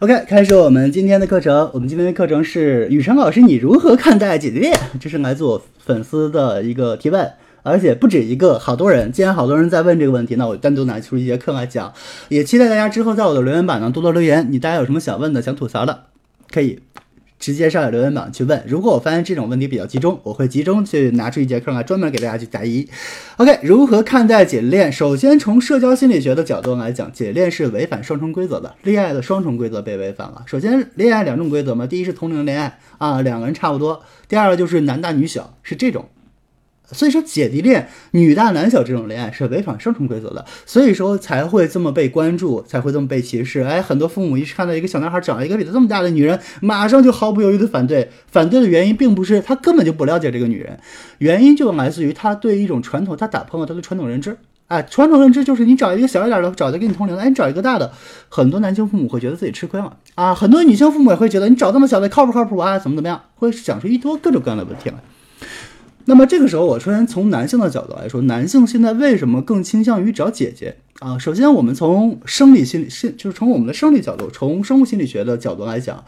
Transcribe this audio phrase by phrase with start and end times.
[0.00, 1.68] OK，开始我们今天的课程。
[1.74, 4.72] 我们今天的课程是雨辰老师，你如何看待姐弟恋？
[5.00, 7.28] 这是来自我粉丝的一个提问，
[7.64, 9.10] 而且不止一个，好多人。
[9.10, 11.92] 既然好多人在问这个问题，那我单独拿出一节课来讲。
[12.28, 14.46] 也期待大家之后在我的留言板上多多留言。
[14.52, 16.04] 你大家有什么想问的、想吐槽的，
[16.48, 16.78] 可以。
[17.38, 18.62] 直接上留言板去问。
[18.66, 22.88] 如果我发现这种问题比较集中，我会集中去拿出一节课来专门给大家去答疑。
[23.36, 24.90] OK，如何看待姐恋？
[24.90, 30.42] 首先从社交心理学的角度来讲，姐恋是违反双重规则的，恋爱的双重规则被违反了。
[30.46, 36.06] 首先，恋爱两种规则嘛，第一是同龄恋爱啊，两个人差不多；第二个就是男大女小，是这种。
[36.90, 43.60] 所以说，姐弟恋女大男小这种恋爱是违反双重规则的，所以说才会这么被关注，才会这么被歧视。
[43.60, 48.10] 哎，很多父母一看到一个小男孩长了一个比他这么大的女人，马上就毫不犹豫的反对。
[48.26, 50.78] 反对的原因并不是他根本就不了解这个女人，
[51.18, 54.36] 原因就来自于他对一种传统，他打破了他的传统认知。
[54.68, 57.90] 哎，传统认知就是你找一个小一点的，找的跟你同龄的，哎，你找一个大的。
[58.28, 64.96] 很多男性父母会觉得自己吃亏了啊，很多女性父母也会觉得你找这么小的靠不靠谱啊，怎么怎么样，会想出一多各种各样的问题来。
[66.08, 71.18] 那么这个时候，我首先从男性的角度来说，男性现在为什么更倾向于找姐姐啊？
[71.18, 76.02] 首先，我们从生理心理，是就是从我们的生理角度，从生物心理学的角度来讲，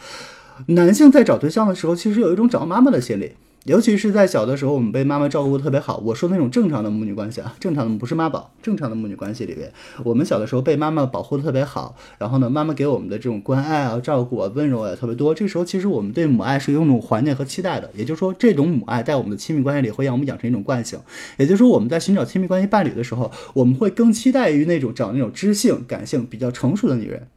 [0.68, 3.32] 男性在找对象的时候，其实有一种找妈妈的心理。
[3.64, 5.98] 尤其是在小的时候，我们被妈妈照顾的特别好。
[5.98, 9.70] 我说那种正常的母女关系啊，正常的不是妈宝，正常的母女关系里边，
[10.02, 11.94] 我们小的时候被妈妈保护的特别好。
[12.18, 15.34] 然后呢，妈妈给我们的这种关爱啊、照顾啊、温柔也特别多。
[15.34, 17.90] 这时候其实我们对母爱是有一种怀念和期待的。
[17.94, 20.98] 也就是说，这种母爱在我们的亲密关系里会让我们养成一种惯性。
[21.36, 27.28] 也就是说，我们在寻找亲密关系伴侣的时候，我们会更期待于那种找那种知性、感性比较成熟的女人。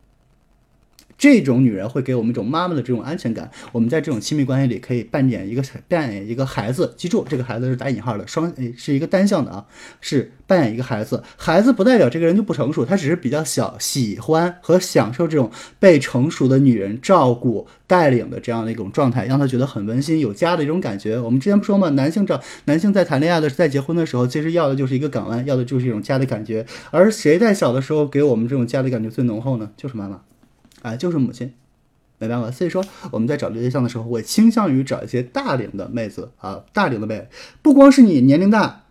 [1.24, 3.50] 这种女人会给我们一种妈妈的这种安全感。
[3.72, 9.66] 我们在这种亲密关系里可以扮演一个扮演一个孩子，记住这个孩子是打引号的，双是一个单向的啊，
[10.02, 11.24] 是扮演一个孩子。
[11.38, 21.18] 孩子不代表这个人就不成熟，他只是比较小，喜欢和享受这种被成熟的女人照顾带领的这样的一种状态，让他觉得很温馨有家的一种感觉。
[21.18, 21.88] 我们之前不说吗？
[21.92, 26.66] 男性找男性在谈恋爱的在结婚的时候，其实要的就是一个港湾，要的就是一种家的感觉。
[26.92, 29.72] 而谁在小的时候给我们这种家的感觉最浓厚呢？
[29.78, 30.20] 就是妈妈。
[30.84, 31.52] 啊，就是母亲，
[32.20, 32.52] 没办法。
[32.52, 37.28] 所以说，我们在找对象的时候，我倾向于找一些大龄的妹子啊，大龄的妹。
[37.64, 38.84] 不光是你年龄大，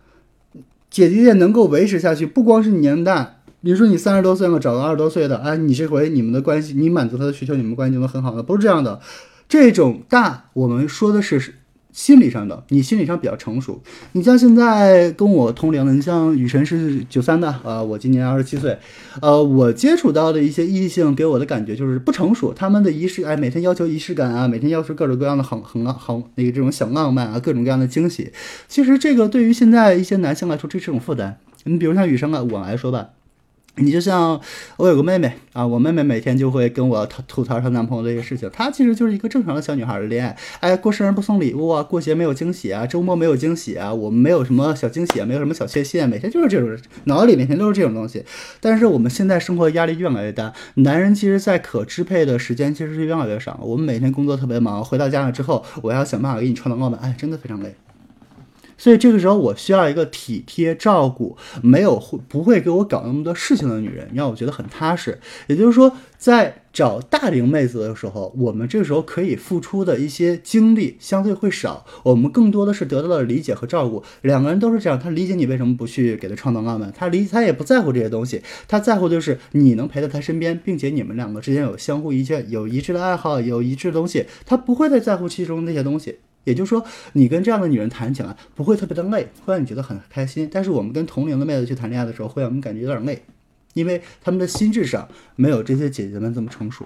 [0.89, 8.99] 姐弟恋能够维持下去，不光是你年龄大，比如说你三十多岁了，找个二十多岁的，哎，你这回你们的关系，你满足他的需求，你们关系就能很好的，不是这样的。
[9.47, 11.55] 这种大，我们说的是。
[11.93, 13.81] 心理上的，你心理上比较成熟。
[14.11, 18.77] 你像现在跟我同龄的，你像雨辰是九三的啊，我今年二十七岁。
[19.21, 28.31] 呃，我接触到的一些异性给我的感觉就是不成熟，他们的仪式，哎，每天要求仪式感啊，每天要求各种各样的很很浪很那个这种小浪漫啊，各种各样的惊喜。
[28.67, 31.37] 其实这个对于现在一些男性来说，这是一种负担。
[31.65, 33.09] 你比如像雨生啊，我来说吧。
[33.77, 34.39] 你就像
[34.77, 38.47] 我有个妹妹啊，我妹妹每天就会跟我吐吐槽她男朋友的一些事情。
[38.53, 48.23] 她其实就是一个正常的小女孩的恋爱，哎，过生日不送礼物啊，过节没有惊喜啊，周末没有惊喜啊，我们没有什么小惊喜，没有什么小缺陷，每天就是这种，脑子里每天都是这种东西。
[48.59, 53.59] 但是我们现在生活压力越来越大，男人其实在可支配的时间其实是越来越少。
[53.63, 57.73] 我们每天工作特别忙，回到家了之后，我要想办法给你创造浪漫，哎，真的非常累。
[58.77, 65.19] 所以这个时候，我需要一个体贴照顾、没有会不会给我搞那么多事情的女人，让我觉得很踏实。
[65.47, 74.01] 也就是说，在找大龄妹子的时候，我们这个时候可以付出的一些精力相对会少，我们更多的是得到了理解和照顾。
[74.21, 86.19] 两个人都是这样，他理解你为什么不去给他创造浪漫，他理他也不在乎这些东西，他在乎就是你能陪在他身边，并且你们两个之间有相互一切有一致的爱好，有一致的东西，他不会再在乎其中那些东西。
[86.45, 90.49] 也就是说，你跟这样的女人谈起来不会特别的累，会让你觉得很开心。
[90.49, 93.21] 但是我们跟同龄的妹子去谈恋爱的时候，会让我们感觉有点累，
[93.73, 96.85] 因为他们的心智上没有这些姐姐们这么成熟。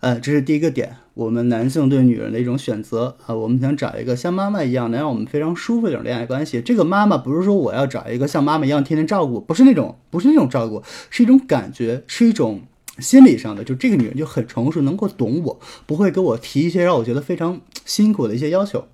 [0.00, 6.60] 呃，这是第一个点，我们男性对女人的一种选择啊，我们想找一个像妈妈一样能让我们非常舒服的一种恋爱关系。
[6.60, 12.62] 这个妈妈不是说我要找一个像妈妈一样天天照顾，不是那种，不是那种照顾，是一种感觉，是一种。
[12.98, 18.86] 心理上的，就这个女人就很成熟，能够懂我，不会给我提一些让我觉得非常辛苦的一些要求，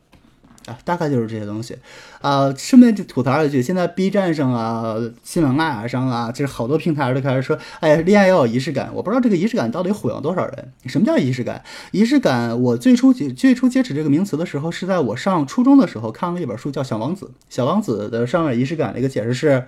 [0.66, 1.76] 啊，大概就是这些东西，
[2.20, 10.72] 啊，顺便就吐槽一句，现在 B 站上啊、喜马拉雅上啊，就是好多平台都开始说，哎，恋爱要有仪式感，我不知道这个仪式感到底毁了多少人。
[10.86, 11.62] 什么叫仪式感？
[11.92, 17.26] 仪式感，我最初接最初接触这个名词的时候，是在我上初中的时候看了一本书，叫《小王子》。
[17.48, 19.64] 小王子的上面仪式感的一个解释是。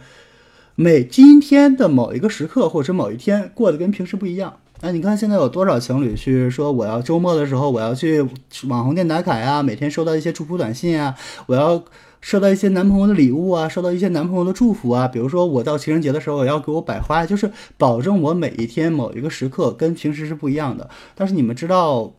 [0.81, 8.23] 每今天的某一个时刻，或者某一天过得跟平时不一样，那你看现在有多少情侣去说我要周末的时候我要去
[8.69, 11.17] 网红店打卡呀，每天收到一些祝福短信啊，
[11.47, 11.85] 我要
[12.21, 15.09] 收到一些男朋友的礼物啊，收到一些男朋友的祝福啊。
[15.09, 20.89] 比如说我到情人节的时候，我要给我摆花，就是保证我每一天某一个时刻跟平时是不一样的。
[21.15, 22.13] 但是你们知道，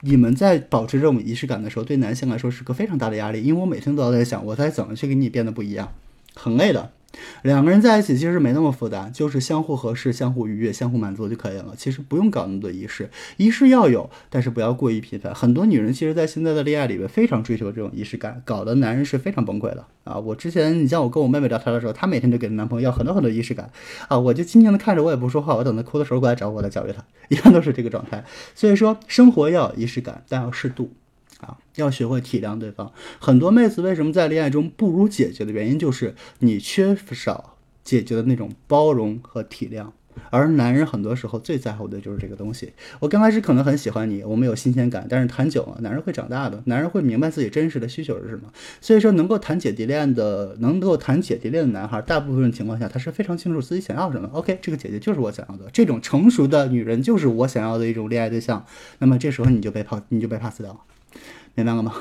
[0.00, 5.88] 你们在保持这种仪式感的时候，对男性来说是个非常大的压力，因为我每天都要在想，我该怎么去给你变得不一样，
[6.34, 6.90] 很累的。
[7.42, 11.74] 两个人在一起其实没那么复杂，就是相互合适、相互愉悦、相互满足就可以了。
[11.76, 15.34] 其实不用搞那么多仪式，仪式要有，但是不要过于频繁。
[15.34, 20.18] 很多女人其实，在现在的恋爱里面非常追求这种仪式感，搞得男人是非常崩溃的啊！
[20.18, 23.70] 我之前，你像我跟我妹妹聊天的时候，她每天就给她男朋友要很多很多仪式感
[24.08, 28.24] 啊，我就静静的看着，我也不说话，我等她哭的时候过来找我，来教育她，一般都是这个状态。
[28.54, 30.92] 所以说，生活要有仪式感，但要适度。
[31.40, 32.92] 啊，要学会体谅对方。
[33.18, 39.88] 很多妹子为什么在恋爱中不如姐姐的原因，就是你缺少姐姐的那种包容和体谅。
[40.30, 42.72] 而男人很多时候最在乎的就是这个东西。
[43.00, 48.42] 我刚开始可能很喜欢你，我们有新鲜感，但是谈久了，男人会长大的，男人会明白自己真实的需求是什么。
[48.80, 54.30] 所以说，能够谈姐弟恋的，能够谈姐弟恋的男孩，大部分情况下他是非常清楚自己想要什么。
[54.32, 58.64] OK，这个姐姐就是我想要的，这种成熟的女人就是我想要的一种恋爱对象。
[59.00, 60.78] 那么这时候你就被抛，你就被 pass 掉了。
[61.54, 61.94] 明白了吗？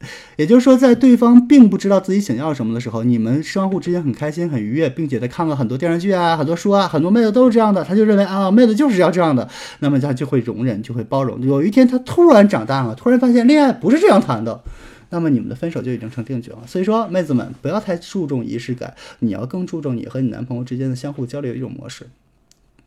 [0.36, 9.48] 也就是说，在对方并不知道自己想要什么的时候，你们相互之间很开心、很愉悦，并且在看了很多电视剧啊、很多书啊，很多妹子都是这样的，他就认为啊，妹子就是要这样的，
[9.80, 11.44] 那么他就会容忍，就会包容。
[11.44, 14.62] 有一天他突然长大了，突然发现恋爱不是这样谈的，
[15.10, 16.58] 那么你们的分手就已经成定局了。
[16.64, 22.06] 所以说，妹子们不要太注重仪式感，你要更注重你和你男朋友之间的相互交流一种模式。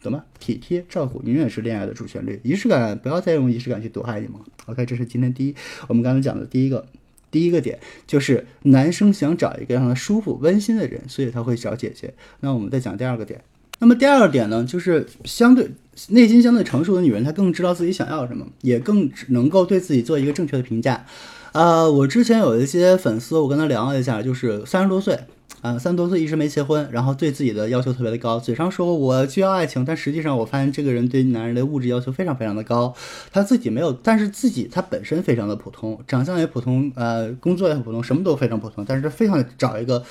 [0.03, 0.24] 懂吗？
[0.39, 2.39] 体贴照顾永远是恋爱的主旋律。
[2.44, 4.36] 仪式感，不要再用仪式感去毒害你们。
[4.65, 5.56] OK，这是今天第一，
[5.88, 6.86] 我们刚才讲的第一个
[7.30, 12.13] 第一个点，就是男生想找一个让他舒服、温馨的人，所以他会找姐姐。
[12.39, 13.42] 那我们再讲第二个点。
[13.80, 15.71] 那么第二个点呢，就是相对
[16.09, 21.06] 内心相对成熟的女人，她更知道自己想要什么，也更能够对自己做一个正确的评价。
[21.54, 25.19] 呃，我之前有一些粉丝，我跟他聊了一下，就是三十多岁。
[25.61, 32.93] 啊，三十多岁一直没结婚，然后对自己的要求特别的高，嘴上说我需要爱情，但实际上我发现这个人对男人的物质要求非常非常的高，
[33.31, 40.03] 他自己没有，但是自己他本身非常的普通，长相也普通，呃，工作也很普通，什么都非常普通，但是他非常找一个。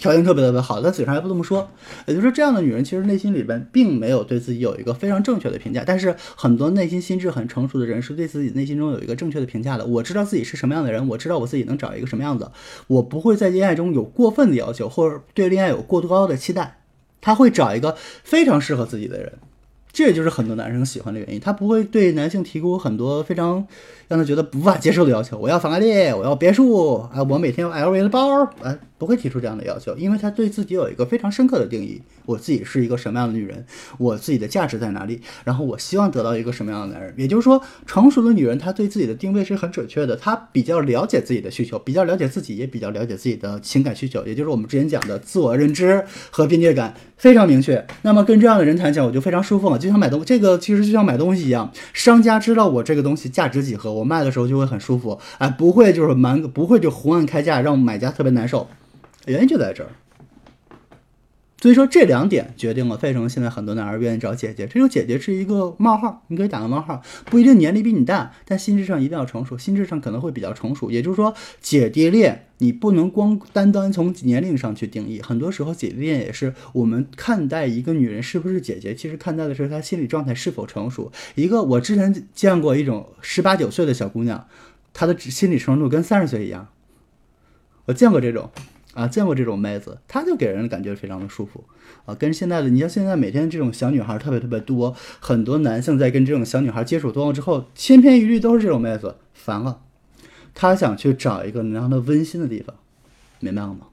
[0.00, 1.68] 条件特别特别好，但嘴上还不这么说。
[2.06, 5.84] 也就是说，这样的女人其实内心里边并没有对自己有一个非常正确的评价。
[5.86, 9.84] 但是很多内心心智很成熟的人是对自己内心中有一个正确的评价的。
[9.84, 12.50] 我知道自己是什么样的人，我知道我自己能找一个什么样子，
[12.86, 16.78] 我不会在恋爱中有过分的要求，或者对恋爱有过多高的期待。
[17.20, 17.94] 他会找一个
[18.24, 19.34] 非常适合自己的人。
[19.92, 23.66] 这也就是很多男生喜欢的原因，他不会对男性提出很多非常
[24.06, 25.36] 让他觉得无法接受的要求。
[25.36, 32.02] 我要法拉利，我要别墅，啊，我每天要 LV 的包，啊，不会提出这样的要求，因为他对自己有一个非常深刻的定义。
[32.26, 33.64] 我自己是一个什么样的女人，
[33.96, 37.14] 我自己的价值在哪里，然后我希望得到一个什么样的男人。
[37.16, 47.82] 也就是说，成熟的女人她对自己的定位是很准确的，她比较了解自己的需求，比较了解自己，也比较了解自己的情感需求，也就是我们之前讲的自我认知和边界感非常明确。
[48.02, 49.78] 那么跟这样的人谈起来，我就非常舒服了。
[49.78, 58.68] 就像买东，这个其实就像买东西一样，商家知道我这个东西价值几何，我卖的时候就会很舒服，哎，不会就是蛮不会就胡乱开价，让买家特别难受。
[59.26, 59.90] 原因就在这儿。
[61.62, 64.66] 所以说这两点决定了为什么现在很多男孩愿意找姐姐。
[64.66, 70.90] 这种姐姐是一个冒号，你可以打个冒号，不一定年龄比你大，但心智上一定要成熟，心智上可能会比较成熟。
[70.90, 81.12] 也就是说，姐弟恋你不能光单单从年龄上去定义，很多时候姐弟恋也是我们看待一个女人是不是姐姐，其实看待的是她心理状态是否成熟。
[81.34, 84.48] 一个我之前见过一种十八九岁的小姑娘，
[84.94, 86.68] 她的心理成熟跟三十岁一样，
[87.84, 88.50] 我见过这种。
[88.94, 91.64] 啊，见过这种妹子，她就给人感觉非常的舒服
[92.06, 92.14] 啊。
[92.14, 99.82] 跟现在的，你像现在每天这种小女孩特别特别多，很多男性在跟这种小女孩接触多了之后，千篇一律都是这种妹子，烦了。
[100.54, 102.74] 他想去找一个能让他温馨的地方，
[103.38, 103.86] 明白了吗？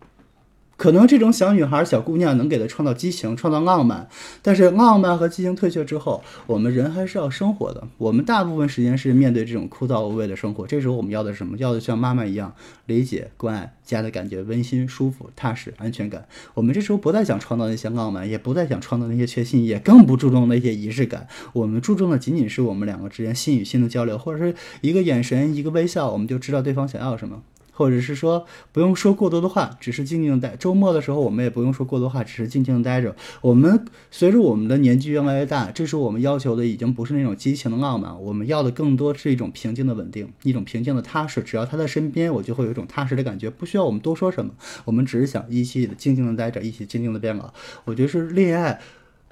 [0.77, 4.07] 可能这种小女孩、小姑娘能给她创造激情、创造浪漫，
[4.43, 7.83] 但是浪漫和激情退却之后，我们人还是要生活的。
[7.97, 11.57] 我们大部分时间是面对这种枯燥无味的生活，这时候我们要的是什么？
[11.57, 12.53] 要的像妈妈一样
[12.85, 16.27] 理解、关爱，家的感觉温馨、舒服、踏实、安全感。
[16.53, 21.27] 我们这时候不再想创造那些浪漫，也不再想创造那些确信，也更不注重那些仪式感。
[21.53, 27.41] 我们注重的仅仅是我们两个之间心与心的交流，或者是一个眼神、一个微笑，我们就知道对方想要什么。
[27.77, 30.55] 或者是说不用说过多的话，只是静静的待。
[30.55, 33.15] 周末的时候，我们也不用说过多话，只是静静的待着。
[33.41, 41.43] 我们随着我们的年纪越来越大，这时候我们要求的已经不是那种激情的浪漫，我们要的更多是一种平静的稳定，一种平静的踏实。
[41.43, 44.51] 只要他在身边，我就会有一种踏实的感觉，不需要我们多说什么，
[44.85, 47.53] 我们只是想一起静静的待着，一起静静的变老。
[47.85, 48.81] 我觉得是恋爱。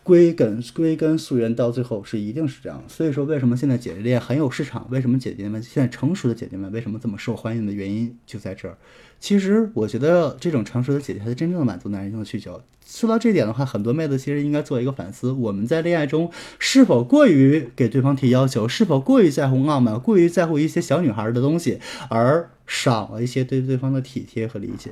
[0.06, 2.84] 归根归根溯源，到最后是一定是这样。
[2.88, 4.88] 所以说，为什么现在姐姐恋很有市场？
[4.92, 8.78] 为什么姐姐们现在成熟的姐姐们为什么这么受欢迎的原因就在这儿。
[9.20, 12.62] 其实我觉得这种成熟的姐姐才是真正的满足男人的需求。
[12.86, 24.92] 说到这点的话，很多妹子其实应该做一个反思：我们在恋爱中是否过于给对方提要求，是否过于在乎浪漫，过于在乎一些小女孩的东西，而少了一些对对方的体贴和理解，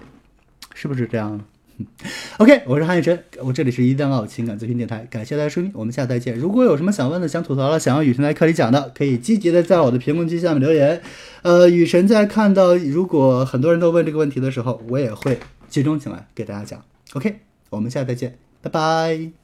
[0.74, 1.46] 是不是这样
[2.38, 6.38] OK，我是韩雨辰，我这里是一定要情感咨询电台，感谢大家收听，我们下次再见。
[6.38, 11.02] 如果有什么想问的、想吐槽的、想要雨辰来课里讲的，可以积极的在我的评论区下面留言。
[11.42, 16.84] 呃，雨辰在看到如果很多人都问这个问题的时候，我也会集中起来给大家讲。
[17.14, 17.40] OK，
[17.70, 19.43] 我们下次再见，拜拜。